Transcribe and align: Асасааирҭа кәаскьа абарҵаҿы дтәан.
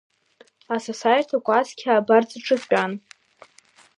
Асасааирҭа 0.75 1.37
кәаскьа 1.45 1.91
абарҵаҿы 1.95 2.55
дтәан. 2.61 2.91